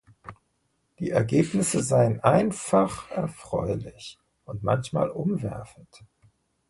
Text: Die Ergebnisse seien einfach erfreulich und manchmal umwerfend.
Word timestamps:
Die 0.97 1.11
Ergebnisse 1.11 1.83
seien 1.83 2.21
einfach 2.21 3.11
erfreulich 3.11 4.17
und 4.45 4.63
manchmal 4.63 5.11
umwerfend. 5.11 6.05